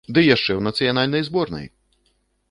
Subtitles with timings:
[0.17, 1.67] Ды яшчэ ў нацыянальнай зборнай!